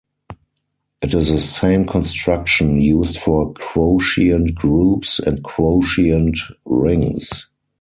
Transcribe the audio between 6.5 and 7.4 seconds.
rings.